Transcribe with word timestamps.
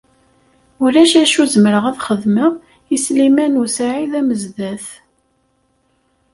Ulac 0.83 1.13
acu 1.23 1.43
zemreɣ 1.53 1.83
ad 1.87 1.95
t-xedmeɣ 1.97 2.51
i 2.95 2.97
Sliman 3.03 3.59
u 3.63 3.65
Saɛid 3.75 4.13
Amezdat. 4.19 4.85